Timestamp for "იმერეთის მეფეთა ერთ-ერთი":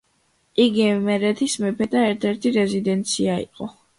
0.85-2.53